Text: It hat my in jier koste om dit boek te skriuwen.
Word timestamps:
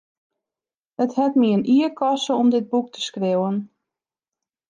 It 1.03 1.11
hat 1.17 1.33
my 1.39 1.49
in 1.55 1.67
jier 1.69 1.91
koste 2.01 2.33
om 2.41 2.49
dit 2.53 2.65
boek 2.71 2.87
te 2.91 3.01
skriuwen. 3.07 3.57